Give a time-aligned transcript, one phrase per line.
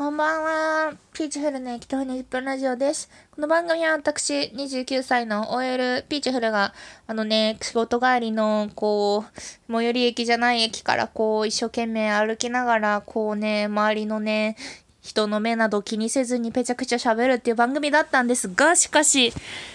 [0.00, 0.94] こんばんは。
[1.12, 3.10] ピーチフルの適当に1分ラジオです。
[3.32, 6.72] この番組は私、29歳の OL ピーチフルが、
[7.06, 9.40] あのね、仕事帰りの、こう、
[9.70, 14.56] 最寄り駅じゃない駅から、こう、一生懸命歩きながら、こうね、周りのね、
[15.02, 19.34] 人の目など気にせずにぺちゃくちゃ喋るっていう番組だったんですが、しかし、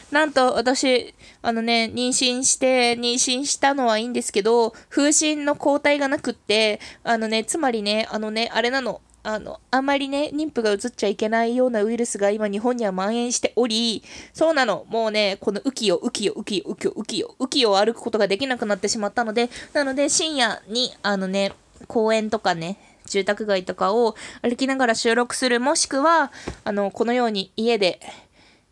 [0.10, 1.14] なんと私、
[1.44, 14.04] あのね、妊娠して、妊娠したのはいいんですけど、風疹の抗体がなくって、あのね、つまりね、あのね、あれなの、あの、あんまりね、妊婦が移っちゃいけないようなウイルスが今日本には蔓延しており、
[14.34, 14.86] そうなの。
[14.88, 21.54] もうね、この浮きを浮きを浮きを浮きを浮きを浮きを歩くことができなくなってしまったので、なので深夜に、あのね、
[21.88, 26.32] 公園とかね、住宅街とかを歩きながら収録する、もしくは、
[26.64, 28.00] あの、このように家で、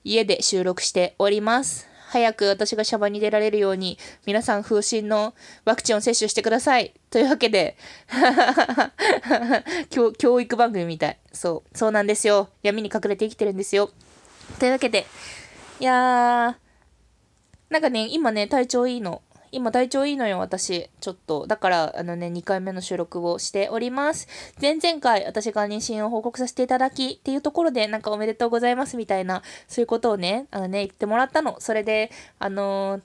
[0.04, 1.92] 家で収録しております。
[2.13, 5.34] 早く私がシャバに出られるように、皆さん風疹の
[5.66, 6.94] ワクチンを接種してください。
[7.09, 7.76] というわけで
[9.90, 11.18] 教、教育番組みたい。
[11.31, 12.49] そう、そうなんですよ。
[12.62, 13.90] 闇に隠れて生きてるんですよ。
[14.60, 15.07] というわけで、
[15.79, 19.24] いやー、なんかね、今ね、体調いいの。
[19.54, 20.90] 今体調いいのよ、私。
[20.99, 21.48] ちょっと。
[21.48, 24.27] だから、あのね、2回目の収録をしております。
[24.62, 31.55] 前々回、私が妊娠を報告させていただきっていうところで、なんかおめでとうございますみたいな、そういうことをね、あのね、言ってもらったの。
[31.59, 33.01] それで、あのー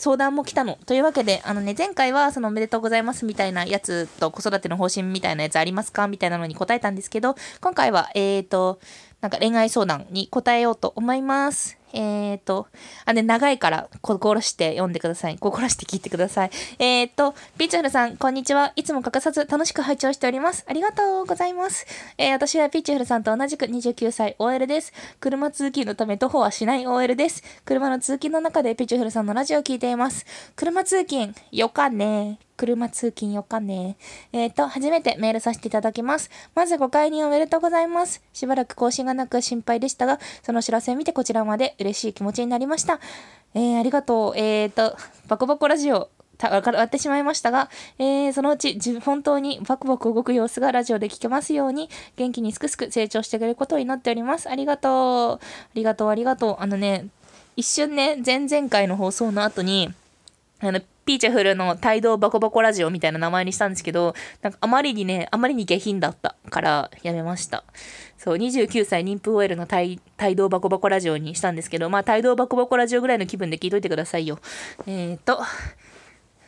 [0.00, 0.78] 相談も来たの。
[0.86, 6.06] というわけで、あのね、前回はそのおめでとうございますみたいなやつと子育ての方針みたいなやつありますか？
[6.06, 8.78] みたいなのに答えたんですけど、今回は、えーと、
[9.20, 11.78] なんか恋愛相談に答えようと思います。
[11.92, 12.68] えっ、ー、と、
[13.04, 15.38] あ、ね、長いから心して読んでください。
[15.38, 16.50] 心して聞いてください。
[16.78, 18.72] えっ、ー、と、ピーチフルさん、こんにちは。
[18.76, 20.64] いつも欠かさず楽しく拝聴しております。
[20.68, 21.86] ありがとうございます。
[22.16, 24.92] えー、私はピーチフルさんと同じく29歳 OL です。
[25.18, 27.42] 車通勤のため徒歩はしない OL です。
[27.64, 30.26] 車の通勤の中でピーチフルさんのラジオを聞いています。
[30.54, 33.96] 車通勤、よかね車通勤よかね。
[34.32, 36.28] えっ、ー、と、初めてメールさせていただきます。
[36.54, 38.20] まずご解任おめでとうございます。
[38.32, 42.98] しばらく更新がなく心配でしたが、その知らせを見てこちらまで嬉しい気持ちになりました。
[43.54, 44.36] えー、ありがとう。
[44.36, 44.96] えっ、ー、と、
[45.28, 46.10] バコバコラジオ、
[46.40, 47.68] 割ってしまいましたが、
[47.98, 54.48] えー、そのうち本当にバクバク動く様子がラジオで聞けますように、元気にすくすく成長してくれることを祈っております。
[54.48, 55.44] ありがとう。
[55.44, 56.56] ありがとう、ありがとう。
[56.60, 57.06] あのね、
[57.56, 59.92] 一瞬ね、前々回の放送の後に、
[60.60, 67.64] あの、ピーチャフルの帯同バコバコラジオみたいな名前にしたんですけど、なんかあまりにね、あまりに下品だったからやめました。
[68.18, 69.98] そう、29歳妊婦 OL の帯
[70.36, 74.38] 同バコバコラジオにしたんですけど、まあ帯同バコバコラジオぐらいの気分で聞いといてくださいよ。
[74.86, 75.40] えーと、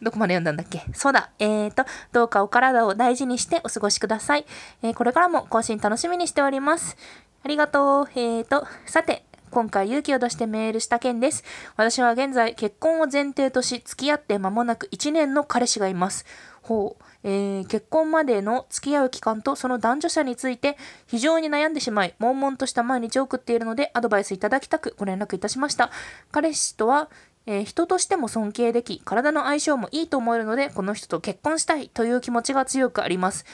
[0.03, 0.83] どこまで読んだんだっけ？
[0.93, 1.31] そうだ。
[1.39, 4.45] えーと、どうかお体を大事にしてお過ごしください。
[4.83, 6.99] えー、これからも更新楽しみにしております。
[7.43, 8.09] ありがとう。
[8.15, 11.45] えーと、さて、今回勇気を出してメールした件です。
[11.77, 16.25] 私は現在結婚を前提とし付き合って間もなく1年の彼氏がいます。
[16.63, 17.05] ほう。
[17.23, 25.91] えー、結婚までの付き合う期間とその男女者について非常に悩んでしまい、悶々とした毎日を送っているのでアドバイスいただきたくご連絡いたしました。
[26.31, 27.11] 彼氏とは
[27.47, 33.45] えー、人としても尊敬でき、体の相性もいいと思えるので、この人と結婚したいという気持ちが強くあります。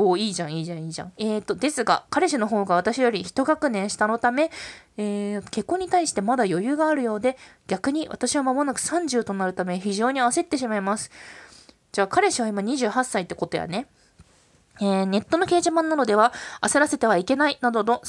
[0.00, 1.12] おお、いいじゃん、いいじゃん、いいじゃん。
[1.16, 4.52] えっ、ー、と、ですが、彼氏の方が私より一学年下のため、
[4.96, 7.36] えー、結婚に対してまだ余裕があるようで、
[7.66, 11.10] 逆に私は間もなく30となるため非常に焦ってしまいます。
[11.90, 13.88] じゃあ、彼氏は今28歳ってことやね。
[14.80, 16.32] えー、ネットの掲示板なのでは、
[16.62, 18.00] 焦らせてはいけないなどの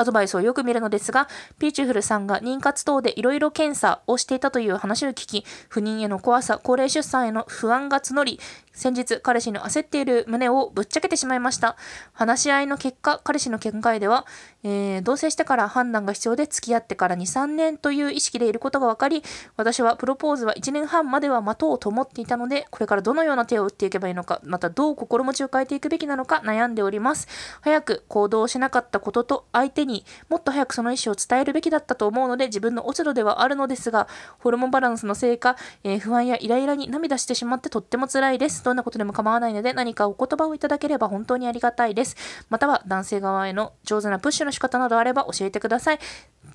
[0.00, 1.28] アドバイスをよく見るのですが、
[1.58, 8.40] ピーチフルさんが妊活等でいろいろ検査をしていたという話を聞き、不妊への怖さ、高齢出産への不安が募り、
[8.72, 11.76] 先日彼氏の焦っている胸をぶっちゃけてしまいました。
[12.12, 14.26] 話し合いの結果、彼氏の見解では、
[14.62, 19.22] えー、同棲してから判断が必要で付き合ってから2、3年という意識でいることが分かり、
[19.56, 27.28] 私はプロポーズは1年半までは待とうと思っていたので、これからどのような手を打っていけばいいのか、またどう心持ちを変えていくべきなのか悩んでおります。
[27.60, 34.08] 早く行動しなかったことと相手ににもっと早くその意思を伝えるべきだったと思うので、自分の落ち度ではあるのですが、
[34.38, 38.64] ホルモンバランスのせいか、えー、不安やイライラに涙してしまってとっても辛いです。
[38.64, 42.16] どんなことでも構わないので何かお言葉をいただければ本当にありがたいです。
[42.48, 45.98] または男性側への上手なプッシュの仕方などあれば教えてください。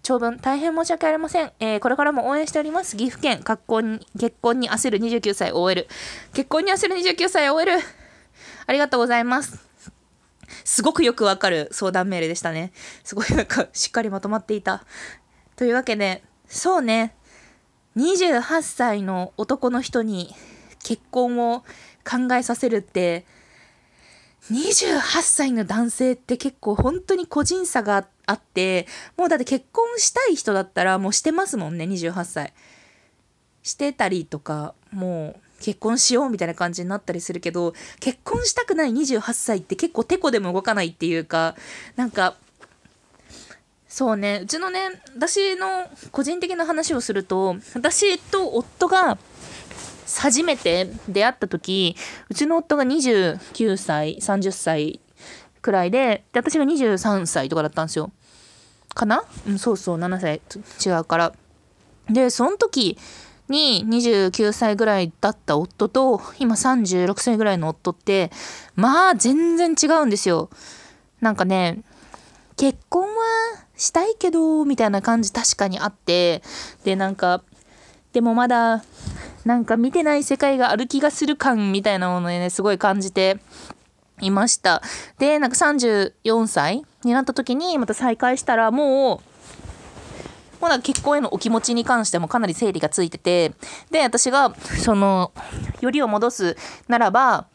[0.01, 1.51] 長文大変申し訳ありません。
[1.59, 2.95] えー、これからも応援しております。
[2.95, 5.87] 岐阜県結婚に結婚に焦る29歳 OL。
[6.33, 7.71] 結婚に焦る29歳 OL。
[8.67, 9.74] ありがとうございます。
[10.63, 12.71] すごくよくわかる相談メールでしたね。
[13.03, 14.85] すごいなんかしっかりまとまっていた。
[15.55, 17.15] というわけで、そうね。
[17.97, 20.35] 28歳の男の人に
[20.83, 21.61] 結婚を
[22.03, 23.25] 考えさせるって、
[24.51, 28.85] 28歳の男性って結構本当に個人差があって、
[29.17, 32.53] もうだって結婚したい人だったらもうしてますもんね、28歳。
[33.63, 41.55] してたりとか、もう結婚しようみたいな感じになったりするけど、結婚したくない28歳って結構テコでも動かないっていうか、
[41.95, 42.35] なんか、
[43.87, 49.17] そうね、うちのね、私の個人的な話をすると、私と夫が
[50.17, 51.95] 初めて出会った時、
[52.29, 54.99] うちの夫が29歳、30歳
[55.61, 58.11] くらいで、で、私が23歳とかだったんですよ。
[58.93, 59.23] かな？
[59.47, 60.41] うん、そうそう、7歳
[60.85, 61.33] 違うから。
[62.09, 62.97] で、その時
[63.49, 68.31] に29歳ぐらいだった夫と、今36歳ぐらいの夫って、
[68.75, 70.49] まあ全然違うんですよ。
[71.21, 71.81] なんかね、
[72.57, 73.15] 結婚は
[73.75, 76.41] したいけど、みたいな感じ確かにあって、
[76.83, 77.41] で、なんか、
[78.13, 78.83] でもまだ、
[79.43, 83.37] なんか見てない世界がある気がする感みたいなものね、すごい感じて
[84.21, 84.81] いました。
[85.19, 89.34] で、なんか34歳になった時にまた再会したらもう、
[90.65, 93.53] もうなんか結婚へのお気持ちに関してもかなり整理がついてて、
[93.91, 95.31] で、私が、その、
[95.79, 96.57] よりを戻す
[96.87, 97.45] ならば、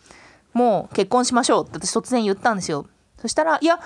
[0.53, 2.87] もう結婚しましょうって私突然言ったんですよ。
[3.21, 3.81] そしたら、いや、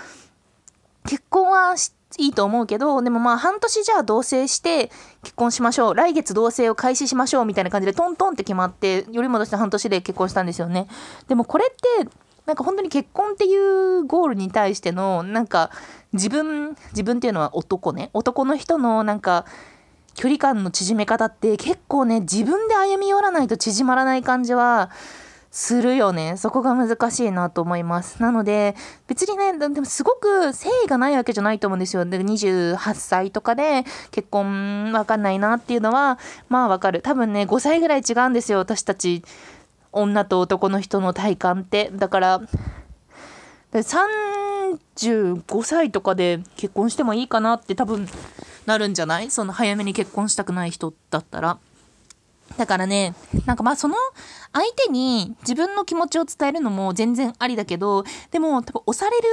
[1.08, 1.74] 結婚は
[2.18, 4.90] いいと思うけど、でもまあ半年じゃあ同棲して
[5.22, 5.94] 結婚しましょう。
[5.94, 10.86] 来月同棲を開始しましょうみたいな感じでトントンって決まって、より戻して半年で結婚したんですよね。
[11.28, 11.74] でもこれっ
[12.04, 12.10] て、
[12.46, 15.70] なんか本当に結婚っていうゴールに対しての、なんか
[16.12, 18.10] 自分、自分っていうのは男ね。
[18.12, 19.46] 男の人のなんか
[20.14, 24.90] 距離感の縮め方って結構ね、自分で歩み寄らないと縮まらない感じは、
[25.54, 26.36] するよね。
[26.36, 28.20] そこが難しいなと思います。
[28.20, 28.74] なので、
[29.06, 32.04] 別にね、でもすごく誠意がないわけじゃないと思うんですよ。
[32.04, 36.18] で、28歳とかで結婚わかんないなっていうのは、
[36.48, 37.02] まあわかる。
[37.02, 38.58] 多分ね、5歳ぐらい違うんですよ。
[38.58, 39.22] 私たち、
[39.94, 41.90] 女と男の人の体感って。
[41.94, 42.40] だから、
[43.72, 48.06] 35歳とかで結婚してもいいかなって多分
[48.66, 49.30] なるんじゃない？
[49.30, 51.58] その早めに結婚したくない人だったら。
[52.56, 53.14] だからね、
[53.46, 53.96] なんかまあその
[54.52, 59.26] 相手に自分の気持ちを伝えるのも全然ありだけど、でも多分押される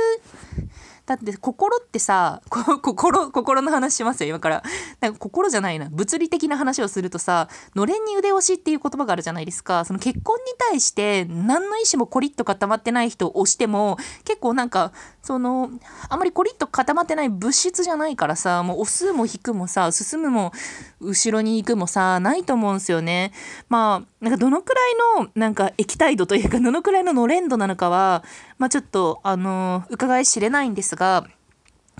[1.15, 4.63] だって心ってさ、心、心の話しますよ、今から。
[5.01, 5.89] なんか心じゃないな。
[5.89, 9.83] 物理的な話をするとさ、のれんに腕押しっていう言葉があるじゃないですか。
[9.83, 14.93] その結婚に対して何の意思もコリッと固まってない人を押しても、結構なんか、
[15.23, 15.69] その、
[16.09, 20.51] あまりコリッと固まってない物質じゃないからさ、もう押すも引くもさ、進むも
[20.99, 23.31] 後ろに行くもさ、ないと思うんですよね。
[23.69, 24.81] まあ、なんかどのくら
[25.19, 28.23] いの、なんか液体度というか、どのくらいののれん度なのかは、
[28.57, 31.27] まあちょっと、あの伺い知れないんですが、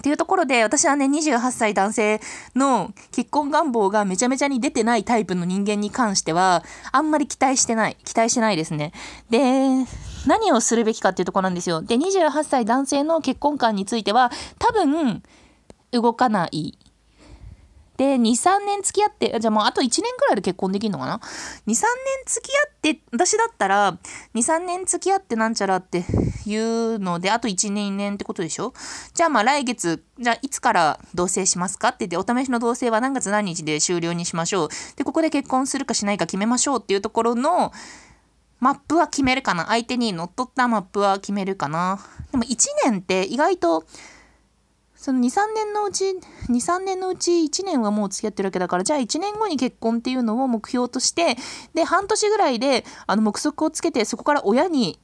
[0.02, 2.22] っていうところで、私はね、28歳男性
[2.56, 7.98] の結婚願望がめちゃめちゃに出てないタイプの人間に関しては、あんまり期待してない。
[8.04, 8.94] 期待してないですね。
[9.30, 9.86] で、
[10.28, 11.82] 何をするべきかっていうとこなんですよ。
[11.82, 15.24] で、28歳男性の結婚観については、多分、
[15.92, 16.78] 動かない。
[17.98, 21.84] で、2、3年付き合って、じゃあもうあと1年くらいで結婚できるのかな ?2、3年
[22.26, 23.98] 付き合って、私だったら、2、
[24.34, 26.04] 3年付き合ってなんちゃらって
[26.46, 28.74] いうので、あと1年、2年ってことでしょ？
[29.14, 31.90] じゃあまあ来月、じゃあいつから同棲しますか？
[31.90, 34.70] って言って、お試しの同棲は何月何日で終了にしましょう。
[34.96, 37.72] で、ここで結婚するかしないか決めましょうっていうところの、
[38.62, 39.66] マップは決めるかな？
[39.66, 42.00] 相手に乗っ取ったマップは決めるかな？
[42.32, 42.56] でも1
[42.86, 43.84] 年って意外と
[44.96, 51.38] その2、3年のうち、2、3年のうち1年はもう付き合ってるわけだから、じゃあ1年後に結婚っていうのを目標として、
[51.74, 55.00] で、半年ぐらいで、あの、目測をつけて、そこから親に、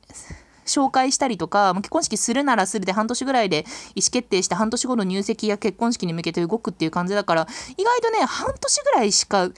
[0.68, 3.66] 紹介したりとか、結婚式するならするで半年ぐらいで
[3.96, 9.50] 意思決定して半年後の入籍や結婚式に向けて動くっていう感じだから、意外とね、半年ぐらいしか、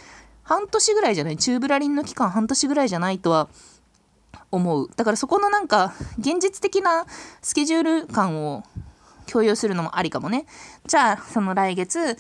[0.44, 3.50] 半年ぐらいじゃない、中ブラリンの期間半年ぐらいじゃないとは
[4.52, 4.90] 思う。
[4.96, 7.06] だからそこのなんか、現実的な
[7.42, 8.64] スケジュール感を
[9.28, 10.46] 共有するのもありかもね。
[10.88, 12.18] じゃあ、その来月、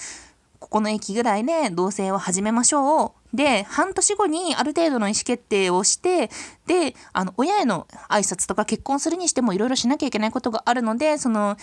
[0.59, 3.35] ここの駅ぐらいで同棲を始めましょう。
[3.35, 6.29] で、半年後にある程度の意思決定をして、
[6.67, 11.55] で、あの、親への挨拶とか結婚するにしてもいろいろしなきゃいけないことがあるので、その、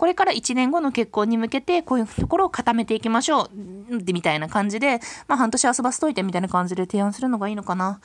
[0.00, 3.50] これから1年後の結婚に向けて、こういうところを固めていきましょ
[3.90, 4.02] う。
[4.02, 8.00] で、みたいな感じで、まあ、半年遊ばせといてみたいな感じで提案するのがいいのかな。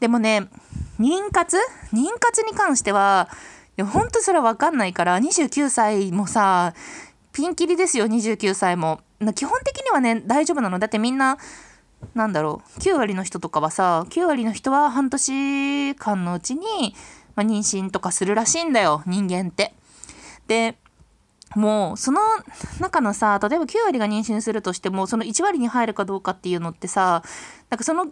[0.00, 0.48] でもね、
[0.98, 1.58] 妊活？
[1.92, 3.28] 妊活に関しては、
[3.76, 6.72] いや、ほんとそれわかんないから、29歳もさ、
[7.34, 9.00] ピンキリですよ、29歳も。
[9.34, 10.78] 基本的にはね、大丈夫なの。
[10.78, 11.36] だってみんな、
[12.14, 16.96] なんだろう、9割の人とかはさ、9割の人は半年間のうちに、
[17.36, 19.74] まあ、妊娠とかするらしいんだよ、人間って。
[20.46, 20.78] で、
[21.54, 22.20] もう、その
[22.80, 27.22] 中のさ、例えば9割が妊娠するとしても、その1割に入るかどうかっていうのってさ、
[27.70, 28.10] なんかその9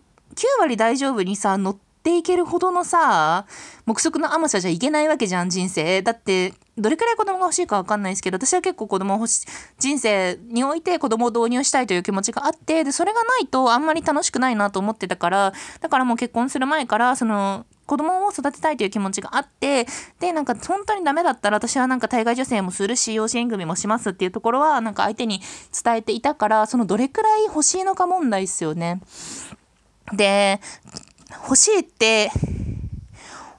[0.61, 3.47] 割大丈夫にさ、乗っていけるほどのさ、
[3.87, 6.03] 目測の甘さじゃいけないわけじゃん、人生。
[6.03, 9.47] だって、どれくらい子供が欲しいかわかんないですけど、私は結構子供欲しい、
[9.79, 19.87] 人生において子供を導入したいという気持ちがあって、で、それがないとあんまり楽しくないなと思ってたから、だからもう結婚する前から、その、子供を育てたいという気持ちがあって、
[20.19, 25.43] で、なんか本当にダメだったら私はなんか体外受精もするし、養子縁組もしますっていうところは、なんか相手に
[25.85, 29.03] 伝えていたから、そのどれくらい欲しいのか問題ですよね。
[30.15, 30.63] で、
[31.45, 32.31] 欲しいって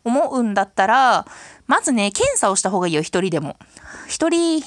[0.03, 1.27] 思うんだったら、
[1.67, 3.55] まずね、検査をした方がいいよ、一人でも。
[4.07, 4.63] 一人、一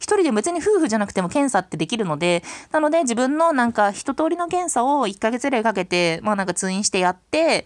[0.00, 2.42] 人で別に夫婦じゃなくても検査ってできるので、
[2.72, 7.64] なので自分のなんか一通りの検査を1ヶ月ぐらいかけて、まあなんか通院してやって、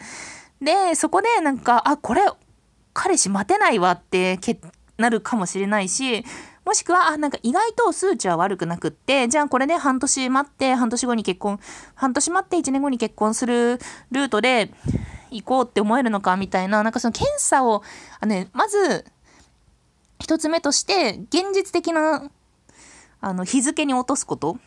[0.61, 2.23] で、そこでなんか、あ、これ、
[2.93, 4.59] 彼氏待てないわってけ
[4.97, 6.25] なるかもしれないし、
[6.65, 11.61] もしくは、あ、なんか意外と数値は悪くなくって、じゃあこれで半年待って、半年後に結婚、
[11.95, 13.79] 半年待って1年後に結婚する
[14.11, 14.73] ルートで
[15.31, 17.83] 行こうって思えるのかみたいな、なんかその検査を、
[18.21, 19.07] あね、まず、
[20.19, 22.31] 一つ目として、現実的な、
[23.21, 24.59] あの、日付に落とすこと。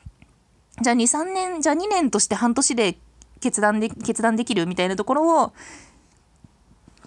[0.82, 2.98] じゃあ2、3年、じゃあ2年として半年で
[3.42, 5.54] 決断で、決断できるみたいなところを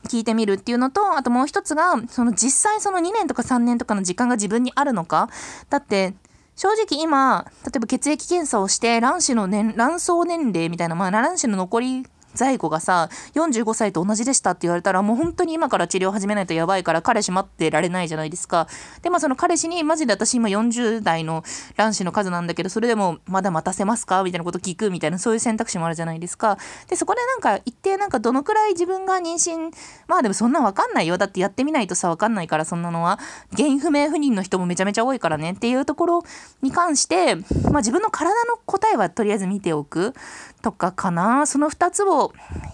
[0.09, 5.31] 聞いてみるっていうのと、あともう一つが、その実際その2年とか3年とかの時間が自分にあるのか。
[5.71, 6.15] だって、
[6.57, 18.69] 正直今、例えば血液検査をして、卵子の年、卵巣年齢みたいな、まあ卵子の残り在庫がさ、45歳と同じでしたって言われたら、もう本当に今から治療始めないとやばいから、彼氏待ってられないじゃないですか。
[19.03, 21.45] で、まあその彼氏に、マジで私今40代の
[21.77, 24.23] 卵子の数なんだけど、それでもまだ待たせますか？
[24.23, 26.59] みたいなこと聞くみたいな、そういう選択肢もあるじゃないですか。
[26.89, 29.73] で、そこでなんか、一定なんかどのくらい自分が妊娠、
[30.09, 31.19] まあでもそんなわかんないよ。
[31.19, 33.19] だってやってみないとさ、わかんないから、そんなのは。
[33.57, 36.23] 原因不明不妊の人もめちゃめちゃ多いからねっていうところ
[36.63, 40.15] に関して、まあ自分の体の答えはとりあえず見ておく
[40.63, 41.47] とかかな。
[41.47, 42.24] その2つを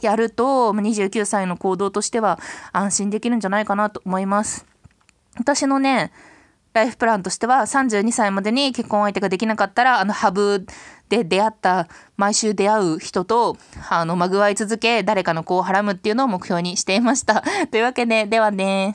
[0.02, 2.38] やると、29歳の行動としては
[2.72, 4.66] 安心できるんじゃないかなと思います。
[5.38, 6.12] 私のね、
[6.72, 10.66] ライフプランとしては32歳までに結婚相手ができなかったら、あのハブ
[11.08, 13.56] で出会った、毎週出会う人と、
[13.88, 17.42] あの、まぐわい続け、誰かの子をはらむっていうのを目標にしていました。
[17.70, 18.94] というわけで、ではね。